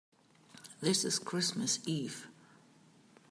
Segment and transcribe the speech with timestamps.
[0.81, 2.25] This is Christmas Eve.